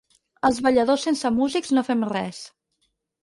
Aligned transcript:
Els 0.47 0.61
balladors 0.67 1.03
sense 1.09 1.31
músics 1.35 1.73
no 1.79 1.85
fem 1.91 2.03
res. 2.13 2.39